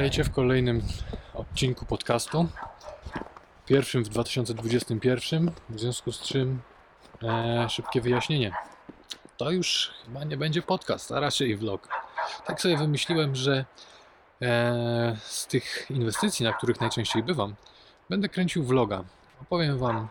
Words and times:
Witajcie 0.00 0.24
w 0.24 0.30
kolejnym 0.30 0.82
odcinku 1.34 1.86
podcastu. 1.86 2.46
Pierwszym 3.66 4.04
w 4.04 4.08
2021, 4.08 5.50
w 5.70 5.80
związku 5.80 6.12
z 6.12 6.20
czym 6.20 6.62
e, 7.22 7.68
szybkie 7.68 8.00
wyjaśnienie. 8.00 8.52
To 9.36 9.50
już 9.50 9.92
chyba 10.04 10.24
nie 10.24 10.36
będzie 10.36 10.62
podcast, 10.62 11.12
a 11.12 11.20
raczej 11.20 11.56
vlog. 11.56 11.88
Tak 12.46 12.60
sobie 12.60 12.76
wymyśliłem, 12.76 13.34
że 13.34 13.64
e, 14.42 15.16
z 15.22 15.46
tych 15.46 15.86
inwestycji, 15.90 16.44
na 16.44 16.52
których 16.52 16.80
najczęściej 16.80 17.22
bywam, 17.22 17.54
będę 18.10 18.28
kręcił 18.28 18.64
vloga. 18.64 19.04
Opowiem 19.42 19.78
Wam, 19.78 20.08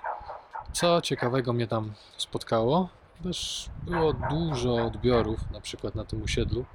co 0.74 1.02
ciekawego 1.02 1.54
mnie 1.54 1.68
tam 1.68 1.94
spotkało. 2.18 2.90
Też 3.24 3.70
było 3.84 4.14
dużo 4.14 4.76
odbiorów, 4.76 5.52
na 5.52 5.62
przykład 5.62 5.96
na 5.96 6.06
tym 6.06 6.24
osiedlu. 6.24 6.66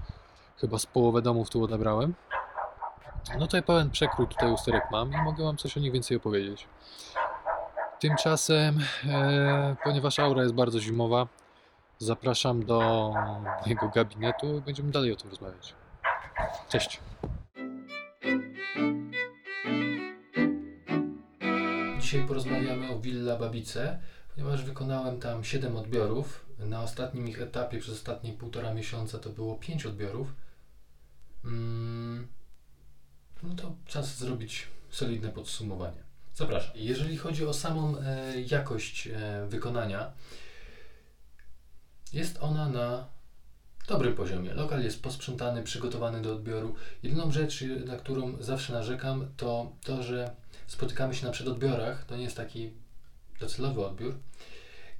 Chyba 0.56 0.78
z 0.78 0.86
połowę 0.86 1.22
domów 1.22 1.50
tu 1.50 1.64
odebrałem. 1.64 2.14
No 3.38 3.48
ja 3.52 3.62
pełen 3.62 3.90
przekrój 3.90 4.28
tutaj 4.28 4.52
usterek 4.52 4.84
mam 4.92 5.12
i 5.12 5.16
mogę 5.16 5.44
Wam 5.44 5.56
coś 5.56 5.76
o 5.76 5.80
nich 5.80 5.92
więcej 5.92 6.16
opowiedzieć. 6.16 6.66
Tymczasem, 8.00 8.78
e, 9.08 9.76
ponieważ 9.84 10.18
aura 10.18 10.42
jest 10.42 10.54
bardzo 10.54 10.80
zimowa, 10.80 11.26
zapraszam 11.98 12.64
do 12.64 13.10
mojego 13.64 13.88
gabinetu 13.88 14.58
i 14.58 14.60
będziemy 14.60 14.90
dalej 14.90 15.12
o 15.12 15.16
tym 15.16 15.30
rozmawiać. 15.30 15.74
Cześć. 16.68 17.00
Dzisiaj 22.00 22.26
porozmawiamy 22.26 22.90
o 22.90 22.98
Villa 22.98 23.36
Babice, 23.36 23.98
ponieważ 24.34 24.64
wykonałem 24.64 25.20
tam 25.20 25.44
7 25.44 25.76
odbiorów. 25.76 26.46
Na 26.58 26.82
ostatnim 26.82 27.28
ich 27.28 27.42
etapie 27.42 27.78
przez 27.78 27.94
ostatnie 27.94 28.32
półtora 28.32 28.74
miesiąca 28.74 29.18
to 29.18 29.30
było 29.30 29.54
5 29.54 29.86
odbiorów. 29.86 30.34
Mm, 31.44 32.28
no 33.48 33.54
to 33.54 33.74
czas 33.86 34.18
zrobić 34.18 34.66
solidne 34.90 35.28
podsumowanie. 35.28 36.04
Zapraszam. 36.34 36.72
Jeżeli 36.74 37.16
chodzi 37.16 37.46
o 37.46 37.52
samą 37.52 37.98
e, 37.98 38.40
jakość 38.40 39.06
e, 39.06 39.46
wykonania, 39.48 40.12
jest 42.12 42.38
ona 42.40 42.68
na 42.68 43.06
dobrym 43.88 44.14
poziomie. 44.14 44.54
Lokal 44.54 44.84
jest 44.84 45.02
posprzątany, 45.02 45.62
przygotowany 45.62 46.22
do 46.22 46.32
odbioru. 46.32 46.74
Jedyną 47.02 47.32
rzecz, 47.32 47.64
na 47.86 47.96
którą 47.96 48.42
zawsze 48.42 48.72
narzekam, 48.72 49.28
to 49.36 49.72
to, 49.84 50.02
że 50.02 50.30
spotykamy 50.66 51.14
się 51.14 51.26
na 51.26 51.32
przedodbiorach. 51.32 52.04
To 52.04 52.16
nie 52.16 52.24
jest 52.24 52.36
taki 52.36 52.70
docelowy 53.40 53.86
odbiór. 53.86 54.18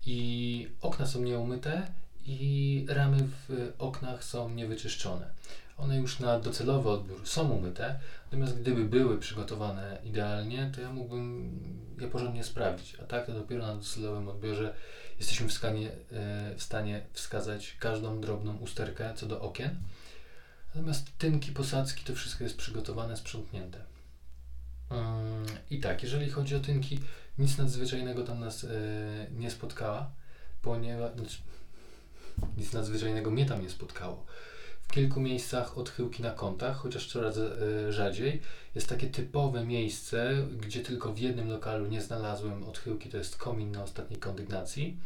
I 0.06 0.68
okna 0.80 1.06
są 1.06 1.22
nieumyte 1.22 1.86
i 2.26 2.86
ramy 2.88 3.18
w 3.48 3.72
oknach 3.78 4.24
są 4.24 4.50
niewyczyszczone. 4.50 5.30
One 5.76 5.96
już 5.96 6.20
na 6.20 6.40
docelowy 6.40 6.90
odbiór 6.90 7.28
są 7.28 7.50
umyte, 7.50 8.00
natomiast 8.24 8.60
gdyby 8.60 8.84
były 8.84 9.18
przygotowane 9.18 9.98
idealnie, 10.04 10.70
to 10.74 10.80
ja 10.80 10.92
mógłbym 10.92 11.60
je 12.00 12.08
porządnie 12.08 12.44
sprawdzić. 12.44 12.94
A 12.94 13.04
tak 13.04 13.26
to 13.26 13.32
dopiero 13.32 13.66
na 13.66 13.74
docelowym 13.74 14.28
odbiorze 14.28 14.74
jesteśmy 15.18 15.48
w 15.48 15.52
stanie, 15.52 15.90
w 16.56 16.62
stanie 16.62 17.02
wskazać 17.12 17.76
każdą 17.80 18.20
drobną 18.20 18.56
usterkę 18.56 19.14
co 19.16 19.26
do 19.26 19.40
okien. 19.40 19.80
Natomiast 20.74 21.18
tynki, 21.18 21.52
posadzki, 21.52 22.04
to 22.04 22.14
wszystko 22.14 22.44
jest 22.44 22.56
przygotowane, 22.56 23.16
sprzątnięte. 23.16 23.78
I 25.70 25.80
tak, 25.80 26.02
jeżeli 26.02 26.30
chodzi 26.30 26.56
o 26.56 26.60
tynki, 26.60 27.00
nic 27.38 27.58
nadzwyczajnego 27.58 28.24
tam 28.24 28.40
nas 28.40 28.66
nie 29.30 29.50
spotkała, 29.50 30.10
ponieważ 30.62 31.14
znaczy, 31.14 31.38
nic 32.56 32.72
nadzwyczajnego 32.72 33.30
mnie 33.30 33.46
tam 33.46 33.62
nie 33.62 33.70
spotkało 33.70 34.26
w 34.88 34.92
kilku 34.92 35.20
miejscach 35.20 35.78
odchyłki 35.78 36.22
na 36.22 36.30
kątach, 36.30 36.76
chociaż 36.76 37.06
coraz 37.06 37.38
e, 37.38 37.92
rzadziej. 37.92 38.40
Jest 38.74 38.88
takie 38.88 39.06
typowe 39.06 39.66
miejsce, 39.66 40.46
gdzie 40.60 40.80
tylko 40.80 41.12
w 41.12 41.18
jednym 41.18 41.48
lokalu 41.48 41.86
nie 41.86 42.02
znalazłem 42.02 42.64
odchyłki, 42.64 43.08
to 43.08 43.16
jest 43.16 43.36
komin 43.36 43.72
na 43.72 43.82
ostatniej 43.82 44.20
kondygnacji. 44.20 44.96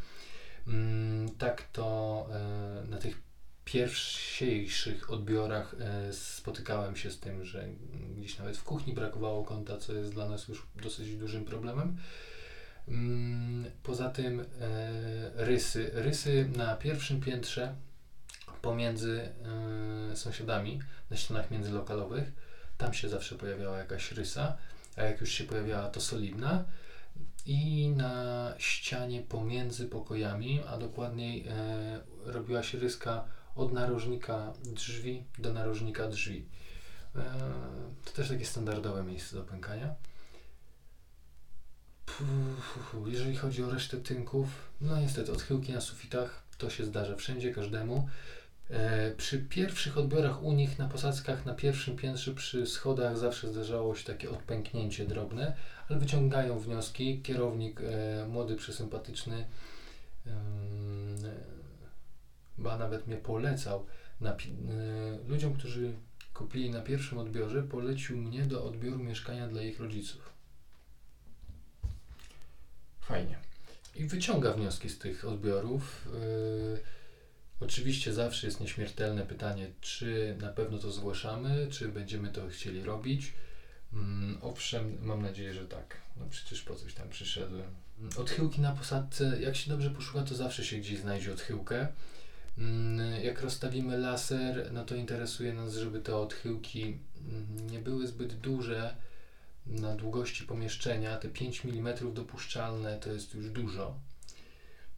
Mm, 0.66 1.28
tak 1.28 1.62
to 1.72 2.26
e, 2.32 2.90
na 2.90 2.98
tych 2.98 3.22
pierwszych 3.64 5.10
odbiorach 5.10 5.74
e, 5.80 6.12
spotykałem 6.12 6.96
się 6.96 7.10
z 7.10 7.20
tym, 7.20 7.44
że 7.44 7.68
gdzieś 8.18 8.38
nawet 8.38 8.56
w 8.56 8.64
kuchni 8.64 8.92
brakowało 8.92 9.44
kąta, 9.44 9.76
co 9.76 9.92
jest 9.92 10.12
dla 10.12 10.28
nas 10.28 10.48
już 10.48 10.66
dosyć 10.82 11.16
dużym 11.16 11.44
problemem. 11.44 11.96
Mm, 12.88 13.64
poza 13.82 14.10
tym 14.10 14.44
rysy. 15.34 15.90
Rysy 15.94 16.48
na 16.56 16.76
pierwszym 16.76 17.20
piętrze 17.20 17.74
pomiędzy 18.68 19.28
y, 20.12 20.16
sąsiadami 20.16 20.80
na 21.10 21.16
ścianach 21.16 21.50
międzylokalowych. 21.50 22.32
Tam 22.78 22.94
się 22.94 23.08
zawsze 23.08 23.34
pojawiała 23.34 23.78
jakaś 23.78 24.12
rysa, 24.12 24.56
a 24.96 25.02
jak 25.02 25.20
już 25.20 25.30
się 25.30 25.44
pojawiała, 25.44 25.88
to 25.88 26.00
solidna. 26.00 26.64
I 27.46 27.88
na 27.88 28.54
ścianie 28.58 29.22
pomiędzy 29.22 29.86
pokojami, 29.86 30.60
a 30.68 30.78
dokładniej 30.78 31.48
y, 31.48 31.52
robiła 32.24 32.62
się 32.62 32.78
ryska 32.78 33.24
od 33.54 33.72
narożnika 33.72 34.52
drzwi 34.64 35.24
do 35.38 35.52
narożnika 35.52 36.08
drzwi. 36.08 36.46
Y, 37.16 37.20
to 38.04 38.10
też 38.10 38.28
takie 38.28 38.46
standardowe 38.46 39.02
miejsce 39.02 39.36
do 39.36 39.42
pękania. 39.42 39.94
Jeżeli 43.06 43.36
chodzi 43.36 43.64
o 43.64 43.70
resztę 43.70 43.96
tynków, 43.96 44.48
no 44.80 45.00
niestety 45.00 45.32
odchyłki 45.32 45.72
na 45.72 45.80
sufitach 45.80 46.48
to 46.58 46.70
się 46.70 46.84
zdarza 46.84 47.16
wszędzie, 47.16 47.54
każdemu. 47.54 48.08
E, 48.70 49.10
przy 49.10 49.38
pierwszych 49.38 49.98
odbiorach 49.98 50.42
u 50.42 50.52
nich 50.52 50.78
na 50.78 50.88
posadzkach 50.88 51.46
na 51.46 51.54
pierwszym 51.54 51.96
piętrze 51.96 52.34
przy 52.34 52.66
schodach 52.66 53.18
zawsze 53.18 53.48
zdarzało 53.48 53.94
się 53.94 54.04
takie 54.04 54.30
odpęknięcie 54.30 55.06
drobne, 55.06 55.56
ale 55.88 55.98
wyciągają 55.98 56.58
wnioski. 56.58 57.22
Kierownik 57.22 57.80
e, 57.80 58.26
młody, 58.28 58.56
przesympatyczny, 58.56 59.46
e, 60.26 60.30
ba 62.58 62.78
nawet 62.78 63.06
mnie 63.06 63.16
polecał 63.16 63.86
na, 64.20 64.30
e, 64.30 64.36
ludziom, 65.28 65.54
którzy 65.54 65.92
kupili 66.34 66.70
na 66.70 66.80
pierwszym 66.80 67.18
odbiorze, 67.18 67.62
polecił 67.62 68.16
mnie 68.16 68.42
do 68.42 68.64
odbioru 68.64 68.98
mieszkania 68.98 69.48
dla 69.48 69.62
ich 69.62 69.80
rodziców. 69.80 70.32
Fajnie. 73.00 73.38
I 73.96 74.04
wyciąga 74.04 74.52
wnioski 74.52 74.88
z 74.88 74.98
tych 74.98 75.24
odbiorów. 75.24 76.08
Oczywiście 77.60 78.12
zawsze 78.12 78.46
jest 78.46 78.60
nieśmiertelne 78.60 79.26
pytanie, 79.26 79.70
czy 79.80 80.36
na 80.40 80.48
pewno 80.48 80.78
to 80.78 80.90
zgłaszamy, 80.90 81.66
czy 81.70 81.88
będziemy 81.88 82.28
to 82.28 82.48
chcieli 82.48 82.82
robić. 82.82 83.32
Mm, 83.92 84.38
owszem, 84.42 84.98
mam 85.02 85.22
nadzieję, 85.22 85.54
że 85.54 85.66
tak. 85.66 85.96
No 86.16 86.26
przecież 86.30 86.62
po 86.62 86.74
coś 86.74 86.94
tam 86.94 87.08
przyszedłem. 87.08 87.70
Odchyłki 88.16 88.60
na 88.60 88.72
posadce, 88.72 89.38
jak 89.40 89.56
się 89.56 89.70
dobrze 89.70 89.90
poszuka, 89.90 90.22
to 90.22 90.34
zawsze 90.34 90.64
się 90.64 90.76
gdzieś 90.76 90.98
znajdzie 90.98 91.32
odchyłkę. 91.32 91.88
Mm, 92.58 93.24
jak 93.24 93.40
rozstawimy 93.40 93.98
laser, 93.98 94.70
no 94.72 94.84
to 94.84 94.94
interesuje 94.94 95.52
nas, 95.52 95.74
żeby 95.74 96.00
te 96.00 96.16
odchyłki 96.16 96.98
mm, 97.28 97.70
nie 97.70 97.78
były 97.78 98.06
zbyt 98.06 98.34
duże 98.34 98.94
na 99.66 99.96
długości 99.96 100.44
pomieszczenia. 100.44 101.16
Te 101.16 101.28
5 101.28 101.64
mm 101.64 102.14
dopuszczalne 102.14 102.98
to 102.98 103.12
jest 103.12 103.34
już 103.34 103.50
dużo. 103.50 103.94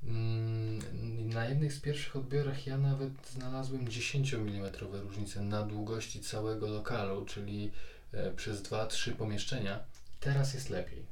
Mm, 0.04 0.80
na 1.28 1.44
jednych 1.44 1.72
z 1.72 1.80
pierwszych 1.80 2.16
odbiorach 2.16 2.66
ja 2.66 2.78
nawet 2.78 3.12
znalazłem 3.32 3.88
10 3.88 4.34
mm 4.34 4.70
różnice 4.92 5.40
na 5.40 5.62
długości 5.62 6.20
całego 6.20 6.68
lokalu, 6.68 7.24
czyli 7.24 7.70
e, 8.12 8.30
przez 8.30 8.62
2-3 8.62 9.12
pomieszczenia. 9.12 9.78
Teraz 10.20 10.54
jest 10.54 10.70
lepiej. 10.70 11.06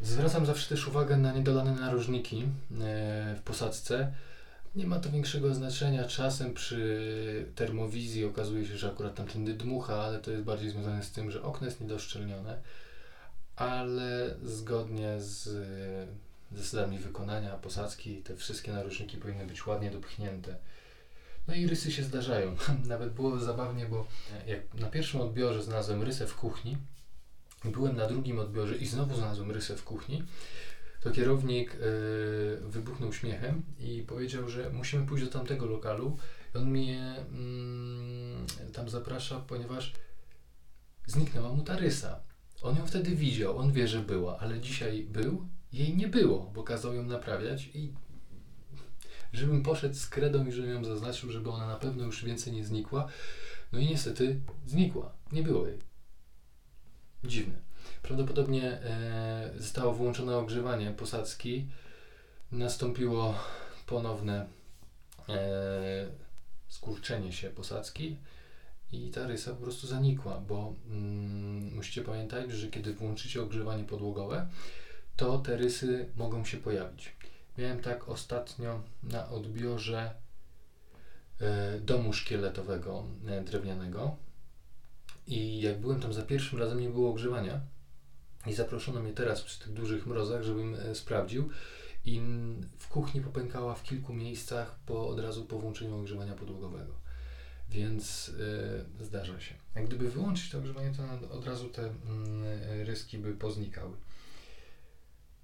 Zwracam 0.00 0.46
zawsze 0.46 0.68
też 0.68 0.88
uwagę 0.88 1.16
na 1.16 1.32
niedolane 1.32 1.72
narożniki 1.72 2.42
e, 2.42 2.46
w 3.38 3.40
posadzce. 3.44 4.12
Nie 4.76 4.86
ma 4.86 5.00
to 5.00 5.10
większego 5.10 5.54
znaczenia. 5.54 6.04
Czasem 6.04 6.54
przy 6.54 7.52
termowizji 7.54 8.24
okazuje 8.24 8.66
się, 8.66 8.76
że 8.76 8.90
akurat 8.90 9.14
tamtędy 9.14 9.54
dmucha, 9.54 9.94
ale 9.94 10.18
to 10.18 10.30
jest 10.30 10.42
bardziej 10.44 10.70
związane 10.70 11.02
z 11.02 11.12
tym, 11.12 11.30
że 11.30 11.42
okno 11.42 11.66
jest 11.66 11.80
niedoszczelnione. 11.80 12.58
Ale 13.56 14.34
zgodnie 14.42 15.20
z 15.20 15.48
zasadami 16.52 16.98
wykonania 16.98 17.50
posadzki, 17.50 18.22
te 18.22 18.36
wszystkie 18.36 18.72
narożniki 18.72 19.16
powinny 19.16 19.46
być 19.46 19.66
ładnie 19.66 19.90
dopchnięte. 19.90 20.56
No 21.48 21.54
i 21.54 21.66
rysy 21.66 21.92
się 21.92 22.02
zdarzają. 22.02 22.56
Nawet 22.84 23.12
było 23.12 23.38
zabawnie, 23.38 23.86
bo 23.86 24.06
jak 24.46 24.74
na 24.74 24.90
pierwszym 24.90 25.20
odbiorze 25.20 25.62
znalazłem 25.62 26.02
rysę 26.02 26.26
w 26.26 26.34
kuchni, 26.34 26.76
byłem 27.64 27.96
na 27.96 28.06
drugim 28.06 28.38
odbiorze 28.38 28.76
i 28.76 28.86
znowu 28.86 29.16
znalazłem 29.16 29.50
rysę 29.50 29.76
w 29.76 29.84
kuchni, 29.84 30.22
to 31.00 31.10
kierownik 31.10 31.74
yy, 31.74 32.70
wybuchnął 32.70 33.12
śmiechem 33.12 33.62
i 33.78 34.02
powiedział, 34.02 34.48
że 34.48 34.70
musimy 34.70 35.06
pójść 35.06 35.24
do 35.24 35.30
tamtego 35.30 35.66
lokalu. 35.66 36.16
I 36.54 36.58
on 36.58 36.70
mnie 36.70 37.14
yy, 38.60 38.72
tam 38.72 38.88
zaprasza, 38.88 39.40
ponieważ 39.40 39.92
zniknęła 41.06 41.52
mu 41.52 41.62
ta 41.62 41.76
rysa. 41.76 42.20
On 42.62 42.76
ją 42.76 42.86
wtedy 42.86 43.16
widział, 43.16 43.58
on 43.58 43.72
wie, 43.72 43.88
że 43.88 44.00
była, 44.00 44.38
ale 44.38 44.60
dzisiaj 44.60 45.02
był 45.02 45.48
jej 45.72 45.96
nie 45.96 46.08
było, 46.08 46.50
bo 46.54 46.62
kazał 46.62 46.94
ją 46.94 47.02
naprawiać 47.02 47.70
i 47.74 47.92
żebym 49.32 49.62
poszedł 49.62 49.94
z 49.94 50.06
kredą 50.06 50.46
i 50.46 50.52
żebym 50.52 50.70
ją 50.70 50.84
zaznaczył, 50.84 51.30
żeby 51.30 51.50
ona 51.50 51.66
na 51.66 51.76
pewno 51.76 52.04
już 52.04 52.24
więcej 52.24 52.52
nie 52.52 52.64
znikła. 52.64 53.08
No 53.72 53.78
i 53.78 53.86
niestety 53.86 54.40
znikła. 54.66 55.12
Nie 55.32 55.42
było 55.42 55.66
jej. 55.66 55.78
Dziwne. 57.24 57.54
Prawdopodobnie 58.02 58.72
e, 58.72 59.50
zostało 59.58 59.94
wyłączone 59.94 60.36
ogrzewanie 60.36 60.90
posadzki, 60.90 61.66
nastąpiło 62.52 63.34
ponowne 63.86 64.46
e, 65.28 66.06
skurczenie 66.68 67.32
się 67.32 67.50
posadzki 67.50 68.16
i 68.92 69.10
ta 69.10 69.26
rysa 69.26 69.50
po 69.50 69.62
prostu 69.62 69.86
zanikła, 69.86 70.40
bo 70.48 70.74
mm, 70.90 71.74
musicie 71.74 72.02
pamiętać, 72.02 72.52
że 72.52 72.68
kiedy 72.68 72.94
włączycie 72.94 73.42
ogrzewanie 73.42 73.84
podłogowe, 73.84 74.48
to 75.16 75.38
te 75.38 75.56
rysy 75.56 76.08
mogą 76.16 76.44
się 76.44 76.56
pojawić. 76.56 77.16
Miałem 77.58 77.80
tak 77.80 78.08
ostatnio 78.08 78.82
na 79.02 79.28
odbiorze 79.28 80.14
e, 81.40 81.80
domu 81.80 82.12
szkieletowego 82.12 83.04
e, 83.26 83.44
drewnianego 83.44 84.16
i 85.26 85.60
jak 85.60 85.80
byłem 85.80 86.00
tam 86.00 86.12
za 86.12 86.22
pierwszym 86.22 86.58
razem 86.58 86.80
nie 86.80 86.88
było 86.88 87.10
ogrzewania 87.10 87.60
i 88.46 88.54
zaproszono 88.54 89.02
mnie 89.02 89.12
teraz 89.12 89.42
przy 89.42 89.60
tych 89.60 89.72
dużych 89.72 90.06
mrozach, 90.06 90.42
żebym 90.42 90.74
e, 90.74 90.94
sprawdził 90.94 91.48
i 92.04 92.20
w 92.78 92.88
kuchni 92.88 93.20
popękała 93.20 93.74
w 93.74 93.82
kilku 93.82 94.14
miejscach 94.14 94.78
po, 94.86 95.08
od 95.08 95.20
razu 95.20 95.44
po 95.44 95.58
włączeniu 95.58 96.00
ogrzewania 96.00 96.34
podłogowego. 96.34 96.92
Więc 97.68 98.32
zdarza 99.00 99.40
się. 99.40 99.54
Jak 99.74 99.86
gdyby 99.86 100.10
wyłączyć 100.10 100.50
to 100.50 100.58
ogrzewanie, 100.58 100.92
to 100.94 101.30
od 101.30 101.46
razu 101.46 101.68
te 101.68 101.86
y, 101.86 102.84
ryski 102.84 103.18
by 103.18 103.34
poznikały. 103.34 103.92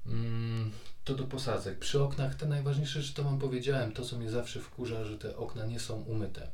Mm, 0.06 0.70
to 1.04 1.14
do 1.14 1.24
posadzek. 1.24 1.78
Przy 1.78 2.02
oknach 2.02 2.34
te 2.34 2.46
najważniejsze 2.46 3.02
rzeczy 3.02 3.14
to 3.14 3.24
Wam 3.24 3.38
powiedziałem, 3.38 3.92
to 3.92 4.04
co 4.04 4.18
mnie 4.18 4.30
zawsze 4.30 4.60
wkurza, 4.60 5.04
że 5.04 5.18
te 5.18 5.36
okna 5.36 5.66
nie 5.66 5.80
są 5.80 6.02
umyte. 6.02 6.50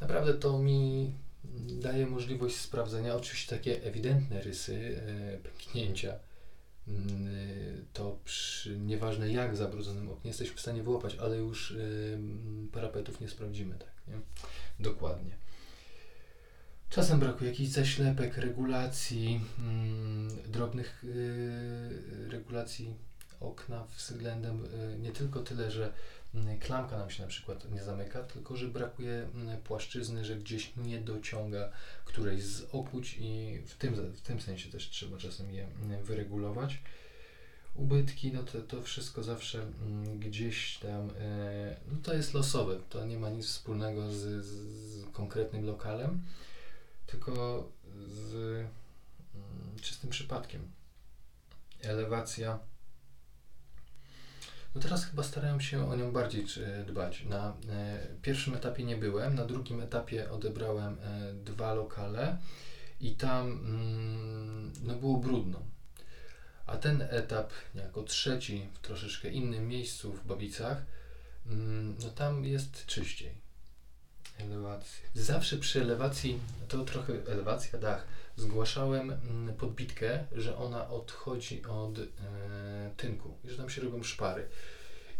Naprawdę 0.00 0.34
to 0.34 0.58
mi 0.58 1.12
daje 1.68 2.06
możliwość 2.06 2.56
sprawdzenia, 2.56 3.14
oczywiście 3.14 3.56
takie 3.56 3.82
ewidentne 3.82 4.42
rysy, 4.42 4.74
y, 4.74 5.38
pęknięcia, 5.42 6.14
mm, 6.88 7.86
to 7.92 8.18
przy 8.24 8.78
nieważne 8.78 9.32
jak 9.32 9.56
zabrudzonym 9.56 10.10
oknie 10.10 10.28
jesteśmy 10.28 10.56
w 10.56 10.60
stanie 10.60 10.82
wyłapać, 10.82 11.16
ale 11.16 11.36
już 11.36 11.70
y, 11.70 12.18
parapetów 12.72 13.20
nie 13.20 13.28
sprawdzimy, 13.28 13.74
tak, 13.78 13.92
nie? 14.08 14.20
Dokładnie. 14.80 15.36
Czasem 16.90 17.20
brakuje 17.20 17.50
jakichś 17.50 17.70
zaślepek, 17.70 18.36
regulacji, 18.36 19.40
mm, 19.58 20.28
drobnych 20.48 21.04
y, 22.52 22.54
regulacji 22.54 22.94
okna 23.40 23.84
względem 23.96 24.64
y, 24.64 24.98
nie 24.98 25.12
tylko 25.12 25.40
tyle, 25.40 25.70
że 25.70 25.92
y, 26.34 26.58
klamka 26.60 26.98
nam 26.98 27.10
się 27.10 27.22
na 27.22 27.28
przykład 27.28 27.70
nie 27.70 27.82
zamyka, 27.82 28.22
tylko 28.22 28.56
że 28.56 28.68
brakuje 28.68 29.28
y, 29.54 29.62
płaszczyzny, 29.64 30.24
że 30.24 30.36
gdzieś 30.36 30.72
nie 30.76 31.00
dociąga 31.00 31.70
którejś 32.04 32.42
z 32.42 32.74
okuć 32.74 33.16
i 33.20 33.58
w 33.66 33.74
tym, 33.76 33.94
w 33.94 34.20
tym 34.20 34.40
sensie 34.40 34.70
też 34.70 34.90
trzeba 34.90 35.18
czasem 35.18 35.50
je 35.50 35.64
y, 35.64 36.04
wyregulować. 36.04 36.82
Ubytki, 37.74 38.32
no 38.32 38.42
to, 38.42 38.60
to 38.60 38.82
wszystko 38.82 39.22
zawsze 39.22 39.62
mm, 39.62 40.18
gdzieś 40.18 40.78
tam, 40.78 41.10
e, 41.20 41.76
no 41.92 41.98
to 42.02 42.14
jest 42.14 42.34
losowe, 42.34 42.80
to 42.90 43.06
nie 43.06 43.18
ma 43.18 43.30
nic 43.30 43.46
wspólnego 43.46 44.12
z, 44.12 44.44
z 44.44 45.06
konkretnym 45.12 45.66
lokalem 45.66 46.22
tylko 47.06 47.68
z 48.06 48.34
mm, 48.34 49.78
czystym 49.80 50.10
przypadkiem. 50.10 50.81
Elewacja. 51.82 52.58
No 54.74 54.80
teraz 54.80 55.04
chyba 55.04 55.22
starają 55.22 55.60
się 55.60 55.90
o 55.90 55.96
nią 55.96 56.12
bardziej 56.12 56.46
dbać. 56.86 57.24
Na 57.24 57.56
e, 57.68 58.06
pierwszym 58.22 58.54
etapie 58.54 58.84
nie 58.84 58.96
byłem, 58.96 59.34
na 59.34 59.44
drugim 59.44 59.80
etapie 59.80 60.30
odebrałem 60.30 60.98
e, 61.02 61.32
dwa 61.34 61.74
lokale 61.74 62.38
i 63.00 63.14
tam 63.14 63.46
mm, 63.46 64.72
no 64.82 64.94
było 64.94 65.16
brudno. 65.16 65.62
A 66.66 66.76
ten 66.76 67.02
etap, 67.10 67.50
jako 67.74 68.02
trzeci, 68.02 68.68
w 68.72 68.78
troszeczkę 68.78 69.30
innym 69.30 69.68
miejscu 69.68 70.12
w 70.12 70.26
Babicach, 70.26 70.82
mm, 71.46 71.96
no 72.02 72.10
tam 72.10 72.44
jest 72.44 72.86
czyściej. 72.86 73.34
Elewacja. 74.38 75.08
Zawsze 75.14 75.56
przy 75.56 75.80
elewacji, 75.82 76.38
to 76.68 76.84
trochę 76.84 77.12
elewacja, 77.28 77.78
dach, 77.78 78.06
zgłaszałem 78.36 79.10
mm, 79.10 79.56
podbitkę, 79.56 80.24
że 80.32 80.56
ona 80.56 80.88
odchodzi 80.88 81.62
od 81.64 81.98
e, 81.98 82.02
tynku 82.96 83.34
że 83.44 83.56
tam 83.56 83.70
się 83.70 83.82
robią 83.82 84.02
szpary. 84.02 84.48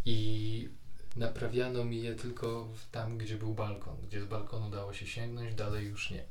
I 0.04 0.68
naprawiano 1.16 1.84
mi 1.84 2.02
je 2.02 2.14
tylko 2.14 2.68
tam, 2.92 3.18
gdzie 3.18 3.36
był 3.36 3.54
balkon, 3.54 3.96
gdzie 4.08 4.20
z 4.20 4.24
balkonu 4.24 4.70
dało 4.70 4.92
się 4.92 5.06
sięgnąć, 5.06 5.54
dalej 5.54 5.86
już 5.86 6.10
nie. 6.10 6.24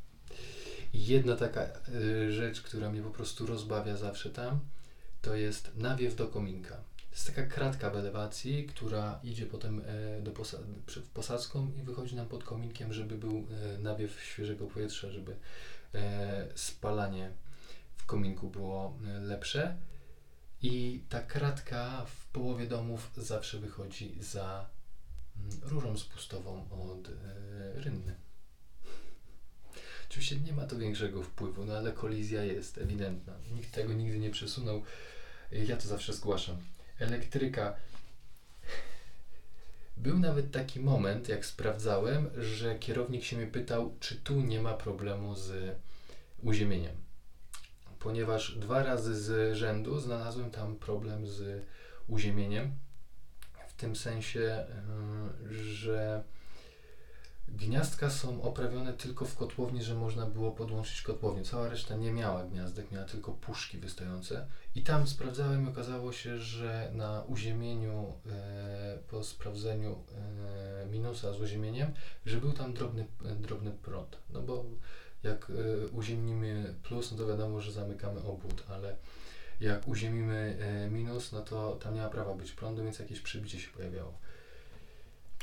I 0.93 1.05
jedna 1.05 1.35
taka 1.35 1.61
y, 1.89 2.31
rzecz, 2.31 2.61
która 2.61 2.89
mnie 2.89 3.01
po 3.01 3.09
prostu 3.09 3.45
rozbawia 3.45 3.97
zawsze 3.97 4.29
tam, 4.29 4.59
to 5.21 5.35
jest 5.35 5.71
nawiew 5.75 6.15
do 6.15 6.27
kominka. 6.27 6.75
To 6.75 7.15
jest 7.15 7.27
taka 7.27 7.43
kratka 7.43 7.89
w 7.89 7.95
elewacji, 7.95 8.65
która 8.65 9.19
idzie 9.23 9.45
potem 9.45 9.81
e, 9.85 10.21
do 10.21 10.31
posa 10.31 10.57
posadzką 11.13 11.71
i 11.79 11.83
wychodzi 11.83 12.15
nam 12.15 12.27
pod 12.27 12.43
kominkiem, 12.43 12.93
żeby 12.93 13.17
był 13.17 13.47
e, 13.75 13.77
nawiew 13.77 14.21
świeżego 14.21 14.67
powietrza, 14.67 15.11
żeby 15.11 15.31
e, 15.31 15.35
spalanie 16.55 17.31
w 17.95 18.05
kominku 18.05 18.49
było 18.49 18.97
lepsze. 19.21 19.77
I 20.61 21.03
ta 21.09 21.21
kratka 21.21 22.05
w 22.05 22.25
połowie 22.25 22.67
domów 22.67 23.11
zawsze 23.17 23.59
wychodzi 23.59 24.17
za 24.19 24.69
mm, 25.37 25.59
różą 25.63 25.97
spustową 25.97 26.65
od 26.91 27.09
rynny. 27.75 28.15
Oczywiście 30.09 30.39
nie 30.39 30.53
ma 30.53 30.65
to 30.65 30.77
większego 30.77 31.23
wpływu, 31.23 31.65
no 31.65 31.73
ale 31.73 31.91
kolizja 31.91 32.43
jest 32.43 32.77
ewidentna. 32.77 33.33
Nikt 33.53 33.71
tego 33.71 33.93
nigdy 33.93 34.19
nie 34.19 34.29
przesunął. 34.29 34.83
Ja 35.51 35.77
to 35.77 35.87
zawsze 35.87 36.13
zgłaszam 36.13 36.57
elektryka. 36.99 37.75
Był 40.01 40.19
nawet 40.19 40.51
taki 40.51 40.79
moment, 40.79 41.29
jak 41.29 41.45
sprawdzałem, 41.45 42.29
że 42.37 42.79
kierownik 42.79 43.23
się 43.23 43.37
mnie 43.37 43.47
pytał, 43.47 43.95
czy 43.99 44.15
tu 44.15 44.41
nie 44.41 44.61
ma 44.61 44.73
problemu 44.73 45.35
z 45.35 45.75
uziemieniem. 46.43 46.95
Ponieważ 47.99 48.55
dwa 48.55 48.83
razy 48.83 49.21
z 49.21 49.55
rzędu 49.57 49.99
znalazłem 49.99 50.51
tam 50.51 50.75
problem 50.75 51.27
z 51.27 51.65
uziemieniem. 52.07 52.71
W 53.67 53.73
tym 53.73 53.95
sensie, 53.95 54.65
że 55.49 56.23
Gniazdka 57.61 58.09
są 58.09 58.41
oprawione 58.41 58.93
tylko 58.93 59.25
w 59.25 59.35
kotłowni, 59.35 59.83
że 59.83 59.95
można 59.95 60.25
było 60.25 60.51
podłączyć 60.51 61.01
kotłownię. 61.01 61.43
Cała 61.43 61.69
reszta 61.69 61.95
nie 61.95 62.11
miała 62.11 62.43
gniazdek, 62.43 62.91
miała 62.91 63.05
tylko 63.05 63.31
puszki 63.31 63.77
wystające. 63.77 64.47
I 64.75 64.83
tam 64.83 65.07
sprawdzałem 65.07 65.65
i 65.65 65.69
okazało 65.69 66.11
się, 66.11 66.37
że 66.37 66.91
na 66.93 67.23
uziemieniu, 67.27 68.13
e, 68.29 68.97
po 69.09 69.23
sprawdzeniu 69.23 70.03
e, 70.83 70.85
minusa 70.85 71.33
z 71.33 71.41
uziemieniem, 71.41 71.93
że 72.25 72.37
był 72.37 72.53
tam 72.53 72.73
drobny, 72.73 73.05
e, 73.25 73.35
drobny 73.35 73.71
prąd. 73.71 74.17
No 74.29 74.41
bo 74.41 74.65
jak 75.23 75.49
e, 75.49 75.87
uziemnimy 75.87 76.75
plus, 76.83 77.11
no 77.11 77.17
to 77.17 77.27
wiadomo, 77.27 77.61
że 77.61 77.71
zamykamy 77.71 78.23
obwód, 78.23 78.63
ale 78.69 78.95
jak 79.59 79.87
uziemimy 79.87 80.57
e, 80.59 80.89
minus, 80.89 81.31
no 81.31 81.41
to 81.41 81.75
tam 81.75 81.95
nie 81.95 82.01
ma 82.01 82.09
prawa 82.09 82.33
być 82.33 82.51
prądu, 82.51 82.83
więc 82.83 82.99
jakieś 82.99 83.19
przybicie 83.19 83.59
się 83.59 83.69
pojawiało. 83.71 84.13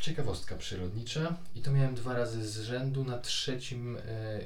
Ciekawostka 0.01 0.57
przyrodnicza 0.57 1.37
i 1.55 1.63
to 1.63 1.71
miałem 1.71 1.95
dwa 1.95 2.15
razy 2.15 2.49
z 2.49 2.61
rzędu, 2.61 3.05
na 3.05 3.19
trzecim 3.19 3.97
e, 3.97 4.01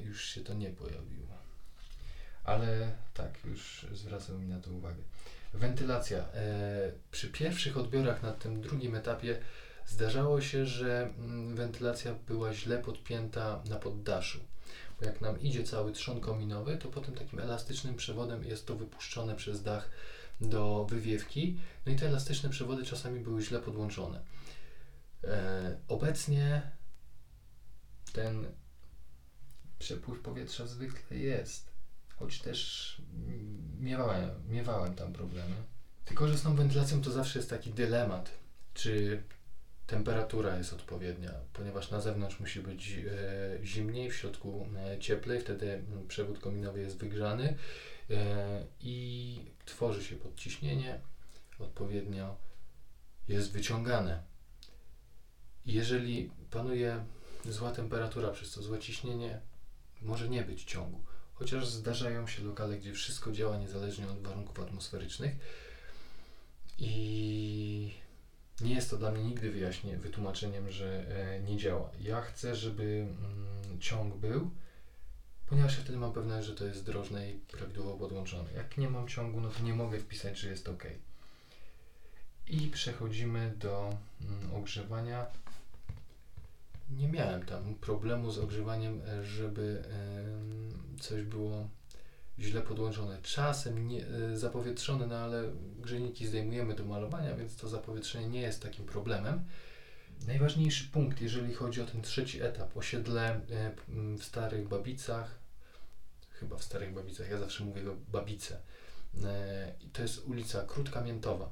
już 0.05 0.25
się 0.25 0.41
to 0.41 0.55
nie 0.55 0.71
pojawiło. 0.71 1.29
Ale 2.45 2.93
tak, 3.15 3.39
już 3.45 3.87
zwracam 3.93 4.41
mi 4.41 4.49
na 4.49 4.61
to 4.61 4.71
uwagę. 4.71 5.03
Wentylacja. 5.55 6.19
E, 6.19 6.93
przy 7.11 7.29
pierwszych 7.29 7.77
odbiorach 7.77 8.23
na 8.23 8.33
tym 8.33 8.61
drugim 8.61 8.95
etapie 8.95 9.39
zdarzało 9.87 10.41
się, 10.41 10.67
że 10.67 11.11
mm, 11.19 11.57
wentylacja 11.57 12.15
była 12.29 12.55
źle 12.55 12.79
podpięta 12.79 13.63
na 13.69 13.77
poddaszu. 13.77 14.39
Bo 15.01 15.07
jak 15.07 15.21
nam 15.21 15.41
idzie 15.41 15.65
cały 15.65 15.93
trzon 15.93 16.21
kominowy, 16.21 16.77
to 16.77 16.89
potem 16.89 17.15
takim 17.15 17.39
elastycznym 17.39 17.95
przewodem 17.95 18.45
jest 18.45 18.67
to 18.67 18.77
wypuszczone 18.77 19.37
przez 19.37 19.63
dach 19.63 19.91
do 20.41 20.87
wywiewki. 20.91 21.59
No 21.87 21.93
i 21.93 21.97
te 21.97 22.07
elastyczne 22.07 22.51
przewody 22.51 22.85
czasami 22.85 23.21
były 23.21 23.43
źle 23.43 23.61
podłączone. 23.61 24.21
E, 25.25 25.76
obecnie 25.88 26.62
ten 28.12 28.47
przepływ 29.79 30.21
powietrza 30.21 30.67
zwykle 30.67 31.17
jest, 31.17 31.73
choć 32.17 32.41
też 32.41 33.02
miewałem, 33.81 34.31
miewałem 34.49 34.95
tam 34.95 35.12
problemy. 35.12 35.55
Tylko, 36.05 36.29
że 36.29 36.38
z 36.38 36.43
tą 36.43 36.57
wentylacją 36.57 37.02
to 37.02 37.12
zawsze 37.12 37.38
jest 37.38 37.50
taki 37.50 37.73
dylemat, 37.73 38.31
czy 38.75 39.23
temperatura 39.87 40.59
jest 40.59 40.73
odpowiednia, 40.73 41.33
ponieważ 41.52 41.91
na 41.91 42.00
zewnątrz 42.00 42.41
musi 42.41 42.61
być 42.61 42.93
e, 42.93 43.67
zimniej, 43.67 44.11
w 44.11 44.17
środku 44.17 44.67
e, 44.76 44.99
cieplej, 44.99 45.41
wtedy 45.41 45.85
przewód 46.09 46.38
kominowy 46.38 46.81
jest 46.81 46.99
wygrzany 46.99 47.57
i 48.81 49.38
tworzy 49.64 50.05
się 50.05 50.17
podciśnienie, 50.17 51.00
odpowiednio 51.59 52.37
jest 53.29 53.52
wyciągane 53.52 54.32
jeżeli 55.66 56.31
panuje 56.50 57.04
zła 57.45 57.71
temperatura, 57.71 58.31
przez 58.31 58.52
to 58.52 58.62
złe 58.62 58.78
ciśnienie, 58.78 59.40
może 60.02 60.28
nie 60.28 60.42
być 60.42 60.64
ciągu. 60.64 61.00
chociaż 61.35 61.66
zdarzają 61.66 62.26
się 62.26 62.42
lokale, 62.42 62.78
gdzie 62.78 62.92
wszystko 62.92 63.33
działa 63.33 63.57
niezależnie 63.57 64.09
od 64.09 64.23
warunków 64.23 64.61
atmosferycznych 64.61 65.33
i 66.78 67.95
nie 68.61 68.75
jest 68.75 68.90
to 68.90 68.97
dla 68.97 69.11
mnie 69.12 69.25
nigdy 69.25 69.50
wyjaśnie, 69.50 69.97
wytłumaczeniem, 69.97 70.71
że 70.71 71.04
e, 71.09 71.40
nie 71.40 71.57
działa. 71.57 71.90
Ja 72.00 72.21
chcę, 72.21 72.57
żeby 72.57 72.83
mm, 72.83 73.81
ciąg 73.81 74.16
był, 74.16 74.50
ponieważ 75.47 75.76
ja 75.76 75.85
wtedy 75.85 75.99
mam 75.99 76.12
pewność, 76.12 76.47
że 76.47 76.54
to 76.54 76.64
jest 76.64 76.85
drożne 76.85 77.31
i 77.31 77.35
prawidłowo 77.35 77.99
podłączone. 77.99 78.52
Jak 78.57 78.78
nie 78.78 78.90
mam 78.90 79.09
ciągu, 79.09 79.40
no 79.40 79.49
to 79.49 79.62
nie 79.62 79.75
mogę 79.75 79.99
wpisać, 79.99 80.38
że 80.38 80.49
jest 80.49 80.69
ok. 80.69 80.85
I 82.47 82.69
przechodzimy 82.71 83.54
do 83.59 83.97
mm, 84.21 84.54
ogrzewania. 84.54 85.26
Nie 86.97 87.09
miałem 87.09 87.47
tam 87.47 87.75
problemu 87.75 88.31
z 88.31 88.39
ogrzewaniem, 88.39 89.01
e, 89.07 89.25
żeby 89.25 89.83
coś 91.01 91.23
było 91.23 91.69
źle 92.39 92.61
podłączone. 92.61 93.19
Czasem 93.23 93.89
nie, 93.89 94.07
e, 94.07 94.37
zapowietrzone, 94.37 95.07
no 95.07 95.17
ale 95.17 95.53
grzejniki 95.79 96.27
zdejmujemy 96.27 96.75
do 96.75 96.85
malowania, 96.85 97.37
więc 97.37 97.57
to 97.57 97.69
zapowietrzenie 97.69 98.29
nie 98.29 98.41
jest 98.41 98.63
takim 98.63 98.87
problemem. 98.87 99.45
Najważniejszy 100.27 100.89
punkt, 100.89 101.21
jeżeli 101.21 101.55
chodzi 101.55 101.81
o 101.81 101.87
ten 101.87 102.03
trzeci 102.03 102.43
etap, 102.43 102.77
osiedle 102.77 103.35
e, 103.35 103.41
w 104.19 104.25
Starych 104.25 104.69
Babicach, 104.69 105.39
chyba 106.31 106.57
w 106.57 106.65
Starych 106.65 106.95
Babicach, 106.95 107.31
ja 107.31 107.39
zawsze 107.39 107.65
mówię 107.65 107.83
Babice, 108.13 108.59
to 109.93 110.03
jest 110.03 110.25
ulica 110.27 110.63
Krótka 110.67 111.01
Miętowa. 111.01 111.51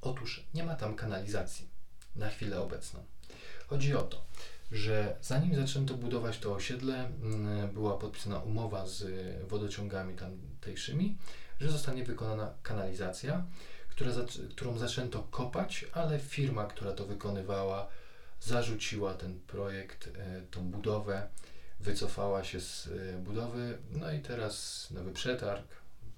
Otóż 0.00 0.46
nie 0.54 0.64
ma 0.64 0.74
tam 0.74 0.94
kanalizacji 0.94 1.68
na 2.16 2.28
chwilę 2.28 2.60
obecną. 2.60 3.04
Chodzi 3.72 3.94
o 3.94 4.02
to, 4.02 4.24
że 4.72 5.16
zanim 5.22 5.54
zaczęto 5.54 5.94
budować 5.94 6.38
to 6.38 6.54
osiedle, 6.54 6.94
mm, 6.94 7.70
była 7.70 7.98
podpisana 7.98 8.38
umowa 8.38 8.86
z 8.86 9.04
wodociągami 9.48 10.14
tamtejszymi, 10.14 11.16
że 11.60 11.70
zostanie 11.70 12.04
wykonana 12.04 12.54
kanalizacja, 12.62 13.46
która, 13.88 14.10
którą 14.50 14.78
zaczęto 14.78 15.22
kopać, 15.30 15.86
ale 15.92 16.18
firma, 16.18 16.66
która 16.66 16.92
to 16.92 17.06
wykonywała, 17.06 17.88
zarzuciła 18.40 19.14
ten 19.14 19.40
projekt, 19.40 20.08
e, 20.16 20.42
tą 20.50 20.62
budowę, 20.70 21.28
wycofała 21.80 22.44
się 22.44 22.60
z 22.60 22.86
e, 22.86 23.18
budowy, 23.18 23.78
no 23.90 24.12
i 24.12 24.20
teraz 24.20 24.88
nowy 24.90 25.12
przetarg, 25.12 25.64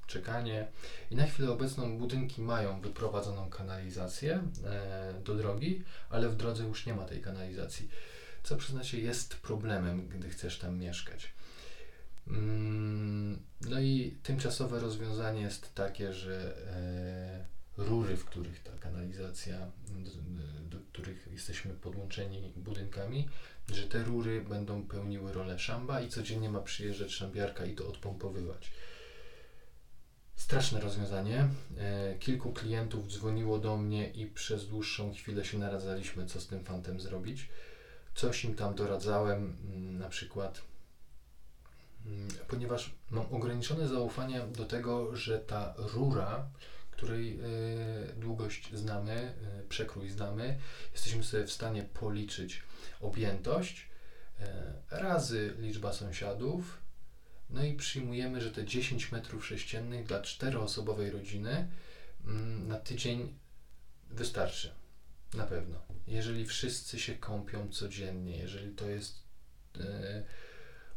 czekanie 0.07 0.67
i 1.11 1.17
na 1.17 1.27
chwilę 1.27 1.51
obecną 1.51 1.99
budynki 1.99 2.43
mają 2.43 2.81
wyprowadzoną 2.81 3.51
kanalizację 3.51 4.43
e, 4.65 5.15
do 5.25 5.35
drogi, 5.35 5.83
ale 6.11 6.29
w 6.29 6.37
drodze 6.37 6.65
już 6.65 6.87
nie 6.87 6.95
ma 6.95 7.05
tej 7.05 7.21
kanalizacji, 7.21 7.89
co 8.43 8.57
przyznacie 8.57 9.01
jest 9.01 9.35
problemem, 9.35 10.09
gdy 10.09 10.31
chcesz 10.31 10.59
tam 10.59 10.79
mieszkać. 10.79 11.33
Mm, 12.29 13.43
no 13.61 13.81
i 13.81 14.17
tymczasowe 14.23 14.81
rozwiązanie 14.81 15.41
jest 15.41 15.75
takie, 15.75 16.13
że 16.13 16.57
e, 16.69 17.55
rury, 17.77 18.17
w 18.17 18.25
których 18.25 18.63
ta 18.63 18.73
kanalizacja, 18.73 19.71
do, 19.89 20.79
do, 20.79 20.85
których 20.93 21.29
jesteśmy 21.33 21.75
podłączeni 21.75 22.53
budynkami, 22.57 23.29
że 23.73 23.83
te 23.83 24.05
rury 24.05 24.41
będą 24.41 24.87
pełniły 24.87 25.33
rolę 25.33 25.59
szamba 25.59 26.01
i 26.01 26.09
codziennie 26.09 26.51
ma 26.51 26.61
przyjeżdżać 26.61 27.13
szambiarka 27.13 27.65
i 27.65 27.75
to 27.75 27.89
odpompowywać. 27.89 28.71
Straszne 30.45 30.81
rozwiązanie. 30.81 31.49
E, 31.79 32.15
kilku 32.19 32.53
klientów 32.53 33.13
dzwoniło 33.13 33.59
do 33.59 33.77
mnie 33.77 34.11
i 34.11 34.27
przez 34.27 34.69
dłuższą 34.69 35.13
chwilę 35.13 35.45
się 35.45 35.59
naradzaliśmy, 35.59 36.27
co 36.27 36.41
z 36.41 36.47
tym 36.47 36.65
fantem 36.65 37.01
zrobić. 37.01 37.49
Coś 38.15 38.45
im 38.45 38.55
tam 38.55 38.75
doradzałem, 38.75 39.57
mm, 39.65 39.99
na 39.99 40.09
przykład, 40.09 40.61
mm, 42.07 42.29
ponieważ 42.49 42.95
mam 43.11 43.35
ograniczone 43.35 43.89
zaufanie 43.89 44.41
do 44.41 44.65
tego, 44.65 45.17
że 45.17 45.39
ta 45.39 45.75
rura, 45.77 46.49
której 46.91 47.41
y, 47.41 48.15
długość 48.17 48.71
znamy, 48.75 49.35
y, 49.61 49.69
przekrój 49.69 50.11
znamy, 50.11 50.59
jesteśmy 50.93 51.25
sobie 51.25 51.47
w 51.47 51.53
stanie 51.53 51.83
policzyć 51.83 52.63
objętość 53.01 53.89
razy 54.91 55.55
liczba 55.59 55.93
sąsiadów, 55.93 56.84
no 57.51 57.65
i 57.65 57.75
przyjmujemy, 57.75 58.41
że 58.41 58.51
te 58.51 58.65
10 58.65 59.13
metrów 59.13 59.47
sześciennych 59.47 60.07
dla 60.07 60.23
czteroosobowej 60.23 61.11
rodziny 61.11 61.69
mm, 62.25 62.69
na 62.69 62.79
tydzień 62.79 63.35
wystarczy. 64.11 64.75
Na 65.35 65.47
pewno. 65.47 65.83
Jeżeli 66.07 66.47
wszyscy 66.47 66.99
się 66.99 67.15
kąpią 67.15 67.69
codziennie, 67.69 68.37
jeżeli 68.37 68.75
to 68.75 68.89
jest 68.89 69.25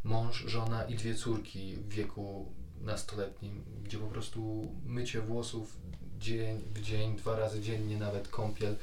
mąż, 0.03 0.43
żona 0.45 0.83
i 0.83 0.95
dwie 0.95 1.15
córki 1.15 1.75
w 1.75 1.89
wieku 1.89 2.53
nastoletnim, 2.81 3.63
gdzie 3.83 3.97
po 3.97 4.07
prostu 4.07 4.71
mycie 4.85 5.21
włosów 5.21 5.77
dzień 6.17 6.61
w 6.73 6.81
dzień, 6.81 7.15
dwa 7.15 7.39
razy 7.39 7.61
dziennie, 7.61 7.97
nawet 7.97 8.27
kąpiel, 8.27 8.75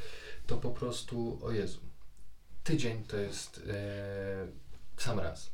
to 0.47 0.56
po 0.56 0.71
prostu, 0.71 1.38
o 1.42 1.50
Jezu, 1.50 1.80
tydzień 2.64 3.04
to 3.04 3.16
jest 3.16 3.61
e, 3.68 4.47
sam 4.97 5.21
raz. 5.21 5.54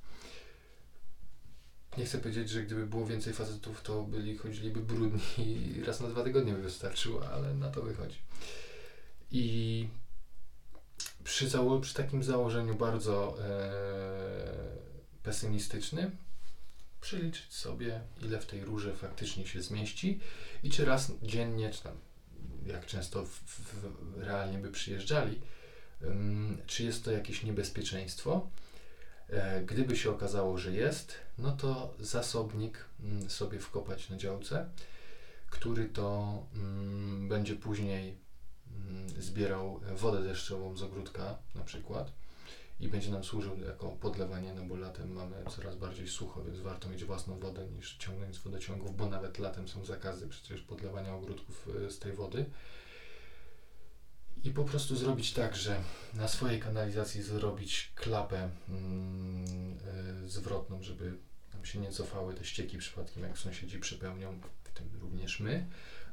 Nie 1.98 2.04
chcę 2.04 2.18
powiedzieć, 2.18 2.48
że 2.50 2.62
gdyby 2.62 2.86
było 2.86 3.06
więcej 3.06 3.32
facetów, 3.32 3.82
to 3.82 4.02
byli, 4.02 4.38
chodziliby 4.38 4.80
brudni 4.80 5.20
i 5.38 5.84
raz 5.84 6.00
na 6.00 6.08
dwa 6.08 6.24
tygodnie 6.24 6.52
by 6.52 6.62
wystarczyło, 6.62 7.28
ale 7.28 7.54
na 7.54 7.70
to 7.70 7.82
wychodzi. 7.82 8.18
I 9.30 9.88
przy, 11.24 11.48
zało- 11.48 11.80
przy 11.80 11.94
takim 11.94 12.22
założeniu 12.22 12.74
bardzo 12.74 13.36
e, 13.44 13.72
pesymistycznym, 15.22 16.16
przeliczyć 17.00 17.52
sobie, 17.52 18.00
ile 18.22 18.40
w 18.40 18.46
tej 18.46 18.64
rurze 18.64 18.94
faktycznie 18.94 19.46
się 19.46 19.62
zmieści 19.62 20.20
i 20.62 20.70
czy 20.70 20.84
raz 20.84 21.12
dziennie, 21.22 21.70
czy 21.70 21.82
tam 21.82 21.94
jak 22.66 22.86
często 22.86 23.24
w, 23.24 23.40
w, 23.46 24.18
realnie 24.18 24.58
by 24.58 24.70
przyjeżdżali, 24.70 25.40
um, 26.02 26.56
czy 26.66 26.84
jest 26.84 27.04
to 27.04 27.10
jakieś 27.10 27.42
niebezpieczeństwo. 27.42 28.50
E, 29.32 29.62
gdyby 29.62 29.96
się 29.96 30.10
okazało, 30.10 30.58
że 30.58 30.72
jest, 30.72 31.14
no 31.38 31.52
to 31.52 31.94
zasobnik 32.00 32.84
um, 33.04 33.30
sobie 33.30 33.58
wkopać 33.58 34.10
na 34.10 34.16
działce, 34.16 34.68
który 35.50 35.88
to 35.88 36.38
um, 36.54 37.28
będzie 37.28 37.56
później 37.56 38.30
zbierał 39.18 39.80
wodę 39.96 40.22
deszczową 40.22 40.76
z 40.76 40.82
ogródka 40.82 41.38
na 41.54 41.64
przykład 41.64 42.12
i 42.80 42.88
będzie 42.88 43.10
nam 43.10 43.24
służył 43.24 43.58
jako 43.58 43.88
podlewanie, 43.88 44.54
no 44.54 44.62
bo 44.64 44.76
latem 44.76 45.12
mamy 45.12 45.36
coraz 45.56 45.76
bardziej 45.76 46.08
sucho, 46.08 46.44
więc 46.44 46.58
warto 46.58 46.88
mieć 46.88 47.04
własną 47.04 47.38
wodę 47.38 47.66
niż 47.66 47.96
ciągnąć 47.96 48.36
z 48.36 48.38
wodociągów, 48.38 48.96
bo 48.96 49.06
nawet 49.06 49.38
latem 49.38 49.68
są 49.68 49.84
zakazy 49.84 50.28
przecież 50.28 50.60
podlewania 50.60 51.14
ogródków 51.14 51.68
e, 51.86 51.90
z 51.90 51.98
tej 51.98 52.12
wody. 52.12 52.44
I 54.44 54.50
po 54.50 54.64
prostu 54.64 54.96
zrobić 54.96 55.32
tak, 55.32 55.56
że 55.56 55.80
na 56.14 56.28
swojej 56.28 56.60
kanalizacji 56.60 57.22
zrobić 57.22 57.92
klapę 57.94 58.50
mm, 58.68 59.78
y, 60.24 60.28
zwrotną, 60.28 60.82
żeby 60.82 61.12
nam 61.54 61.64
się 61.64 61.78
nie 61.78 61.90
cofały 61.90 62.34
te 62.34 62.44
ścieki 62.44 62.78
przypadkiem, 62.78 63.22
jak 63.22 63.38
sąsiedzi 63.38 63.78
przypełnią, 63.78 64.40
w 64.64 64.70
tym 64.70 64.88
również 65.00 65.40
my. 65.40 65.66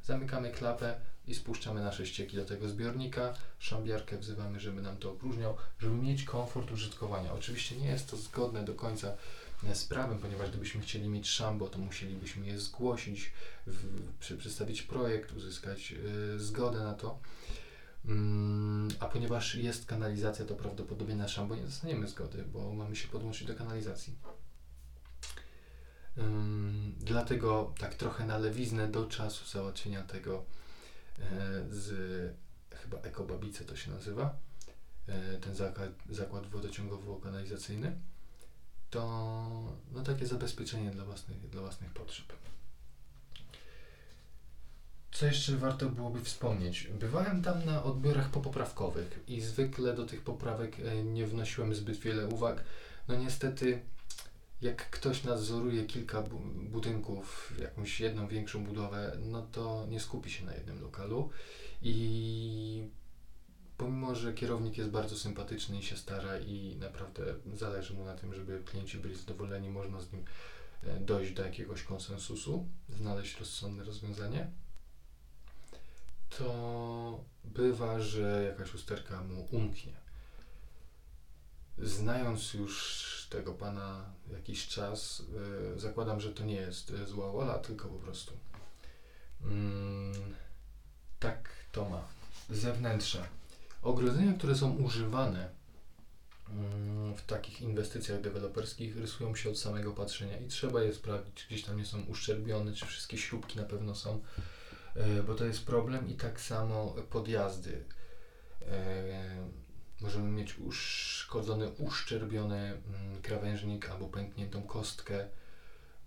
Zamykamy 0.04 0.52
klapę, 0.52 1.00
i 1.28 1.36
spuszczamy 1.36 1.82
nasze 1.82 2.06
ścieki 2.06 2.38
do 2.38 2.46
tego 2.46 2.70
zbiornika. 2.70 3.34
Szambiarkę 3.60 4.18
wzywamy, 4.18 4.60
żeby 4.60 4.82
nam 4.82 4.98
to 4.98 5.12
opróżniał, 5.12 5.56
żeby 5.80 5.96
mieć 5.96 6.24
komfort 6.24 6.72
użytkowania. 6.72 7.34
Oczywiście 7.34 7.78
nie 7.78 7.88
jest 7.88 8.10
to 8.10 8.18
zgodne 8.18 8.66
do 8.66 8.76
końca 8.76 9.14
e, 9.64 9.76
z 9.76 9.86
prawem, 9.86 10.20
ponieważ 10.20 10.50
gdybyśmy 10.50 10.82
chcieli 10.82 11.10
mieć 11.10 11.30
szambo, 11.30 11.68
to 11.68 11.78
musielibyśmy 11.80 12.46
je 12.46 12.60
zgłosić, 12.60 13.32
w, 13.68 14.38
przedstawić 14.38 14.82
projekt, 14.82 15.32
uzyskać 15.32 15.94
y, 16.36 16.40
zgodę 16.40 16.80
na 16.80 16.94
to. 16.94 17.20
Mm, 18.08 18.88
a 19.00 19.06
ponieważ 19.06 19.56
jest 19.56 19.86
kanalizacja, 19.86 20.46
to 20.46 20.56
prawdopodobnie 20.56 21.16
na 21.16 21.28
szambo 21.28 21.56
nie 21.56 21.64
dostaniemy 21.64 22.08
zgody, 22.08 22.44
bo 22.54 22.74
mamy 22.74 22.96
się 22.96 23.08
podłączyć 23.08 23.48
do 23.48 23.56
kanalizacji. 23.56 24.16
Um, 26.18 26.96
dlatego 27.00 27.74
tak 27.80 27.96
trochę 27.96 28.26
na 28.26 28.38
lewiznę 28.38 28.88
do 28.88 29.06
czasu 29.06 29.50
załatwienia 29.50 30.04
tego 30.04 30.46
E, 31.20 31.64
z 31.70 31.90
chyba 32.72 32.98
Ekobabice 32.98 33.66
to 33.66 33.76
się 33.76 33.92
nazywa, 33.92 34.38
e, 35.08 35.38
ten 35.38 35.56
zakład, 35.56 35.90
zakład 36.10 36.48
wodociągowo-kanalizacyjny, 36.48 37.92
to 38.90 39.02
no, 39.92 40.04
takie 40.04 40.28
zabezpieczenie 40.28 40.92
dla 40.92 41.06
własnych, 41.06 41.50
dla 41.50 41.62
własnych 41.62 41.92
potrzeb. 41.92 42.34
Co 45.18 45.26
jeszcze 45.26 45.58
warto 45.58 45.90
byłoby 45.90 46.24
wspomnieć? 46.24 46.88
Bywałem 47.00 47.42
tam 47.44 47.66
na 47.66 47.84
odbiorach 47.84 48.30
popoprawkowych 48.30 49.20
i 49.28 49.42
zwykle 49.42 49.94
do 49.94 50.06
tych 50.06 50.22
poprawek 50.22 50.80
e, 50.80 51.04
nie 51.04 51.28
wnosiłem 51.28 51.76
zbyt 51.76 51.98
wiele 51.98 52.28
uwag. 52.28 52.64
No 53.08 53.16
niestety 53.16 53.82
jak 54.62 54.90
ktoś 54.90 55.24
nadzoruje 55.24 55.86
kilka 55.86 56.22
bu 56.22 56.40
budynków, 56.70 57.54
jakąś 57.62 58.00
jedną 58.00 58.28
większą 58.28 58.64
budowę, 58.64 59.18
no 59.20 59.42
to 59.52 59.86
nie 59.90 60.00
skupi 60.00 60.32
się 60.32 60.46
na 60.46 60.54
jednym 60.54 60.82
lokalu 60.82 61.30
i 61.82 62.90
pomimo, 63.78 64.16
że 64.16 64.34
kierownik 64.34 64.78
jest 64.78 64.90
bardzo 64.90 65.16
sympatyczny 65.16 65.80
i 65.80 65.84
się 65.84 65.98
stara 65.98 66.40
i 66.40 66.76
naprawdę 66.80 67.22
zależy 67.54 67.94
mu 67.94 68.06
na 68.06 68.16
tym, 68.16 68.34
żeby 68.34 68.64
klienci 68.66 68.98
byli 68.98 69.16
zadowoleni, 69.16 69.70
można 69.70 70.02
z 70.02 70.12
nim 70.12 70.26
e, 70.84 71.00
dojść 71.00 71.34
do 71.34 71.44
jakiegoś 71.44 71.84
konsensusu, 71.84 72.68
znaleźć 72.90 73.40
rozsądne 73.40 73.84
rozwiązanie, 73.84 74.52
to 76.30 77.24
bywa, 77.44 78.00
że 78.00 78.44
jakaś 78.44 78.74
usterka 78.74 79.24
mu 79.24 79.48
umknie. 79.52 79.94
Znając 81.78 82.54
już 82.54 83.28
tego 83.30 83.54
pana 83.54 84.06
jakiś 84.32 84.68
czas, 84.68 85.24
yy, 85.74 85.80
zakładam, 85.80 86.22
że 86.22 86.34
to 86.34 86.44
nie 86.44 86.56
jest 86.56 86.90
y, 86.90 87.06
zła 87.06 87.32
wola, 87.32 87.60
tylko 87.60 87.88
po 87.88 88.00
prostu 88.00 88.34
mm, 89.44 90.36
tak 91.20 91.50
to 91.72 91.90
ma. 91.90 92.08
Zewnętrze. 92.50 93.28
Ogrodzenia, 93.82 94.34
które 94.34 94.56
są 94.56 94.76
używane 94.76 95.50
mm, 96.50 97.16
w 97.16 97.22
takich 97.26 97.62
inwestycjach 97.62 98.22
deweloperskich 98.22 98.98
rysują 98.98 99.36
się 99.36 99.50
od 99.50 99.60
samego 99.60 99.92
patrzenia 99.92 100.38
i 100.38 100.48
trzeba 100.48 100.84
je 100.84 100.94
sprawdzić, 100.94 101.34
czy 101.36 101.48
gdzieś 101.48 101.64
tam 101.64 101.78
nie 101.78 101.86
są 101.86 102.02
uszczerbione, 102.02 102.74
czy 102.74 102.86
wszystkie 102.86 103.18
śrubki 103.18 103.58
na 103.58 103.66
pewno 103.66 103.96
są, 103.96 104.22
bo 105.28 105.36
to 105.36 105.46
jest 105.46 105.66
problem 105.66 106.10
i 106.10 106.14
tak 106.14 106.42
samo 106.42 106.96
podjazdy. 107.10 107.84
Yy, 108.62 108.68
możemy 110.02 110.32
mieć 110.32 110.60
uszkodzony, 110.60 111.70
uszczerbiony 111.70 112.58
mm, 112.58 113.22
krawężnik 113.22 113.90
albo 113.90 114.08
pękniętą 114.08 114.62
kostkę. 114.64 115.28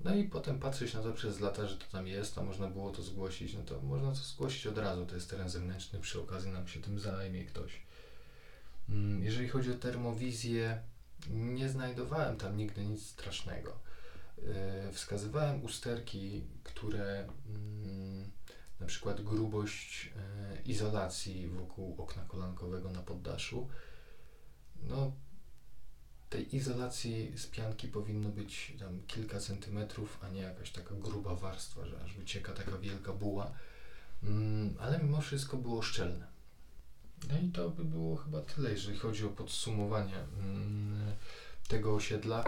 No 0.01 0.15
i 0.15 0.25
potem 0.25 0.59
patrzeć 0.59 0.95
na 0.95 1.03
to 1.03 1.13
przez 1.13 1.41
lata, 1.41 1.67
że 1.67 1.77
to 1.77 1.87
tam 1.93 2.07
jest, 2.07 2.39
a 2.39 2.43
można 2.43 2.69
było 2.69 2.91
to 2.91 3.03
zgłosić, 3.03 3.55
no 3.55 3.63
to 3.63 3.81
można 3.81 4.11
to 4.11 4.17
zgłosić 4.17 4.67
od 4.67 4.79
razu, 4.79 5.07
to 5.07 5.15
jest 5.15 5.31
teren 5.31 5.49
zewnętrzny, 5.49 6.01
przy 6.01 6.21
okazji 6.21 6.51
nam 6.51 6.69
się 6.69 6.81
tym 6.81 7.01
zajmie 7.01 7.45
ktoś. 7.45 7.83
Mm, 8.89 9.25
jeżeli 9.25 9.49
chodzi 9.49 9.73
o 9.73 9.75
termowizję, 9.75 10.83
nie 11.31 11.69
znajdowałem 11.69 12.37
tam 12.37 12.57
nigdy 12.57 12.85
nic 12.85 13.07
strasznego. 13.07 13.79
Yy, 14.39 14.93
wskazywałem 14.93 15.65
usterki, 15.65 16.45
które 16.65 17.29
mm, 17.49 18.31
na 18.81 18.87
przykład 18.87 19.21
grubość 19.21 20.13
e, 20.17 20.63
izolacji 20.63 21.49
wokół 21.49 21.95
okna 21.99 22.23
kolankowego 22.23 22.91
na 22.91 23.03
poddaszu. 23.03 23.69
No, 24.83 25.13
tej 26.31 26.57
izolacji 26.57 27.33
z 27.39 27.47
pianki 27.47 27.89
powinno 27.89 28.29
być 28.29 28.77
tam 28.79 29.03
kilka 29.07 29.41
centymetrów, 29.41 30.19
a 30.23 30.29
nie 30.29 30.41
jakaś 30.41 30.71
taka 30.71 30.95
gruba 30.95 31.35
warstwa, 31.35 31.87
że 31.87 32.03
aż 32.05 32.15
wycieka 32.15 32.53
taka 32.53 32.79
wielka 32.79 33.13
buła. 33.13 33.53
Mm, 34.23 34.75
ale 34.79 34.99
mimo 34.99 35.21
wszystko 35.21 35.57
było 35.57 35.83
szczelne. 35.83 36.27
No 37.29 37.39
i 37.39 37.49
to 37.49 37.71
by 37.71 37.85
było 37.85 38.17
chyba 38.17 38.41
tyle, 38.41 38.71
jeżeli 38.71 38.99
chodzi 38.99 39.27
o 39.27 39.29
podsumowanie 39.29 40.17
mm, 40.39 41.13
tego 41.69 41.95
osiedla. 41.95 42.45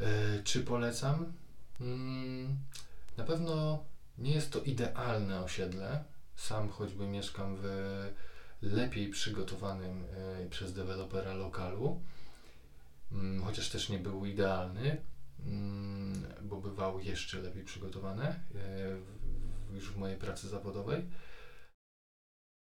E, 0.00 0.42
czy 0.42 0.60
polecam? 0.60 1.32
Mm, 1.80 2.58
na 3.16 3.24
pewno 3.24 3.84
nie 4.18 4.34
jest 4.34 4.52
to 4.52 4.60
idealne 4.60 5.40
osiedle. 5.40 6.04
Sam 6.36 6.68
choćby 6.68 7.06
mieszkam 7.06 7.56
w 7.62 7.68
lepiej 8.62 9.08
przygotowanym 9.08 10.04
y, 10.44 10.50
przez 10.50 10.72
dewelopera 10.72 11.34
lokalu, 11.34 12.00
mm, 13.12 13.42
chociaż 13.42 13.68
też 13.70 13.88
nie 13.88 13.98
był 13.98 14.26
idealny, 14.26 14.96
mm, 15.46 16.26
bo 16.42 16.56
bywał 16.56 17.00
jeszcze 17.00 17.38
lepiej 17.38 17.64
przygotowane 17.64 18.40
y, 19.70 19.74
już 19.74 19.92
w 19.92 19.96
mojej 19.96 20.16
pracy 20.16 20.48
zawodowej. 20.48 21.02